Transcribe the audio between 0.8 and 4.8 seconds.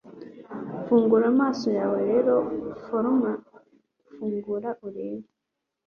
Fungura amaso yawe rero umuforomo fungura